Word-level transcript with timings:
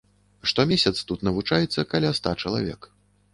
Штомесяц 0.51 0.93
тут 1.11 1.25
навучаецца 1.27 1.85
каля 1.93 2.09
ста 2.21 2.35
чалавек. 2.47 2.81